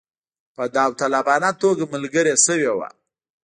[0.55, 2.89] په داوطلبانه توګه ملګري شوي وه.